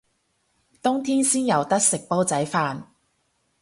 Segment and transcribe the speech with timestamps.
[0.81, 2.85] 冬天先有得食煲仔飯